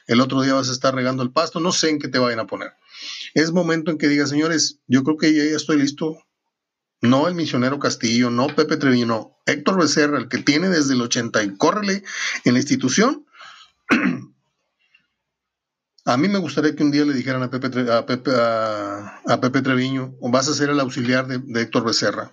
el 0.07 0.21
otro 0.21 0.41
día 0.41 0.53
vas 0.53 0.69
a 0.69 0.71
estar 0.71 0.95
regando 0.95 1.21
el 1.21 1.31
pasto, 1.31 1.59
no 1.59 1.71
sé 1.71 1.89
en 1.89 1.99
qué 1.99 2.07
te 2.07 2.17
vayan 2.17 2.39
a 2.39 2.47
poner. 2.47 2.73
Es 3.33 3.51
momento 3.51 3.91
en 3.91 3.97
que 3.97 4.07
digas, 4.07 4.29
señores, 4.29 4.79
yo 4.87 5.03
creo 5.03 5.17
que 5.17 5.33
ya, 5.33 5.43
estoy 5.55 5.77
listo. 5.77 6.17
No 7.01 7.27
el 7.27 7.35
misionero 7.35 7.77
Castillo, 7.77 8.31
no 8.31 8.47
Pepe 8.47 8.77
Treviño. 8.77 9.37
Héctor 9.45 9.79
Becerra, 9.79 10.17
el 10.17 10.29
que 10.29 10.39
tiene 10.39 10.69
desde 10.69 10.95
el 10.95 11.01
80 11.01 11.43
y 11.43 11.55
córrele 11.55 12.03
en 12.43 12.53
la 12.53 12.59
institución, 12.59 13.27
A 16.07 16.15
mí 16.15 16.29
me 16.29 16.39
gustaría 16.39 16.73
que 16.73 16.83
un 16.83 16.91
día 16.91 17.03
le 17.03 17.13
dijeran 17.13 17.43
a 17.43 17.49
Pepe, 17.49 17.91
a 17.91 18.05
Pepe, 18.05 18.31
a, 18.33 19.41
Pepe 19.41 19.61
Treviño, 19.61 20.15
vas 20.21 20.47
a 20.47 20.53
ser 20.53 20.69
el 20.69 20.79
auxiliar 20.79 21.27
de, 21.27 21.61
Héctor 21.61 21.83
Becerra. 21.83 22.31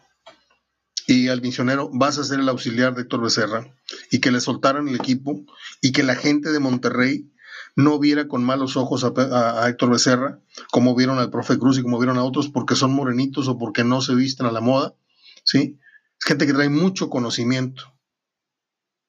Y 1.08 1.26
al 1.26 1.42
misionero, 1.42 1.90
vas 1.92 2.18
a 2.18 2.22
ser 2.22 2.38
el 2.38 2.48
auxiliar 2.48 2.94
de 2.94 3.02
Héctor 3.02 3.22
Becerra. 3.22 3.74
Y 4.12 4.20
que 4.20 4.30
le 4.30 4.40
soltaran 4.40 4.86
el 4.86 4.94
equipo 4.94 5.44
y 5.82 5.90
que 5.90 6.04
la 6.04 6.14
gente 6.14 6.52
de 6.52 6.60
Monterrey 6.60 7.32
no 7.74 7.98
viera 7.98 8.28
con 8.28 8.44
malos 8.44 8.76
ojos 8.76 9.02
a, 9.02 9.68
Héctor 9.68 9.90
Becerra, 9.90 10.40
como 10.70 10.94
vieron 10.94 11.18
al 11.18 11.30
profe 11.30 11.58
Cruz 11.58 11.76
y 11.76 11.82
como 11.82 11.98
vieron 11.98 12.16
a 12.16 12.22
otros, 12.22 12.50
porque 12.50 12.76
son 12.76 12.94
morenitos 12.94 13.48
o 13.48 13.58
porque 13.58 13.82
no 13.82 14.02
se 14.02 14.14
visten 14.14 14.46
a 14.46 14.52
la 14.52 14.60
moda. 14.60 14.94
¿sí? 15.42 15.80
Es 16.20 16.24
gente 16.24 16.46
que 16.46 16.54
trae 16.54 16.68
mucho 16.68 17.10
conocimiento. 17.10 17.92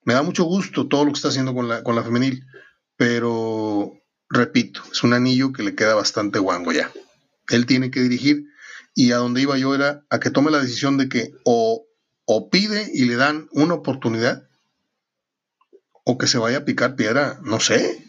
Me 0.01 0.15
da 0.15 0.23
mucho 0.23 0.43
gusto 0.43 0.87
todo 0.87 1.05
lo 1.05 1.11
que 1.11 1.17
está 1.17 1.27
haciendo 1.27 1.53
con 1.53 1.67
la, 1.67 1.83
con 1.83 1.95
la 1.95 2.01
femenil, 2.01 2.47
pero 2.97 4.01
repito, 4.35 4.83
es 4.91 5.03
un 5.03 5.13
anillo 5.13 5.51
que 5.51 5.63
le 5.63 5.75
queda 5.75 5.95
bastante 5.95 6.39
guango 6.39 6.71
ya. 6.71 6.91
Él 7.49 7.65
tiene 7.65 7.91
que 7.91 8.01
dirigir 8.01 8.45
y 8.93 9.11
a 9.11 9.17
donde 9.17 9.41
iba 9.41 9.57
yo 9.57 9.75
era 9.75 10.05
a 10.09 10.19
que 10.19 10.29
tome 10.29 10.51
la 10.51 10.59
decisión 10.59 10.97
de 10.97 11.09
que 11.09 11.33
o, 11.43 11.85
o 12.25 12.49
pide 12.49 12.89
y 12.93 13.05
le 13.05 13.15
dan 13.15 13.47
una 13.51 13.73
oportunidad 13.73 14.47
o 16.05 16.17
que 16.17 16.27
se 16.27 16.37
vaya 16.37 16.59
a 16.59 16.65
picar 16.65 16.95
piedra, 16.95 17.39
no 17.43 17.59
sé, 17.59 18.05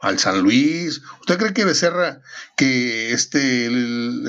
al 0.00 0.18
San 0.18 0.42
Luis. 0.42 1.00
¿Usted 1.20 1.38
cree 1.38 1.54
que 1.54 1.64
Becerra, 1.64 2.20
que 2.56 3.12
este, 3.12 3.70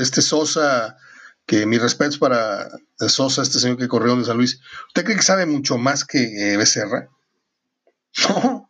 este 0.01 0.21
Sosa, 0.21 0.97
que 1.45 1.65
mi 1.65 1.77
respeto 1.77 2.17
para 2.19 2.69
Sosa, 3.07 3.41
este 3.41 3.59
señor 3.59 3.77
que 3.77 3.87
corrió 3.87 4.15
de 4.15 4.25
San 4.25 4.37
Luis, 4.37 4.61
¿usted 4.87 5.03
cree 5.03 5.17
que 5.17 5.23
sabe 5.23 5.45
mucho 5.45 5.77
más 5.77 6.05
que 6.05 6.53
eh, 6.53 6.57
Becerra? 6.57 7.09
No, 8.27 8.68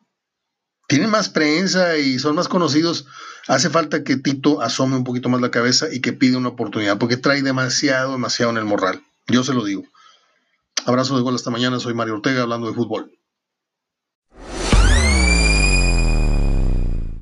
tienen 0.90 1.12
más 1.12 1.30
prensa 1.30 1.98
y 1.98 2.18
son 2.18 2.36
más 2.36 2.48
conocidos. 2.48 3.06
Hace 3.48 3.70
falta 3.70 4.04
que 4.04 4.18
Tito 4.18 4.62
asome 4.62 4.98
un 4.98 5.04
poquito 5.04 5.30
más 5.30 5.40
la 5.40 5.52
cabeza 5.52 5.88
y 5.92 6.02
que 6.02 6.14
pide 6.14 6.36
una 6.36 6.50
oportunidad, 6.50 6.98
porque 6.98 7.16
trae 7.16 7.44
demasiado, 7.44 8.14
demasiado 8.14 8.52
en 8.52 8.58
el 8.58 8.66
morral. 8.66 9.02
Yo 9.28 9.44
se 9.44 9.54
lo 9.54 9.64
digo. 9.64 9.84
Abrazo 10.86 11.16
de 11.16 11.22
gol 11.22 11.36
hasta 11.36 11.52
mañana. 11.52 11.80
Soy 11.80 11.94
Mario 11.94 12.16
Ortega 12.16 12.42
hablando 12.42 12.68
de 12.68 12.74
fútbol. 12.74 13.12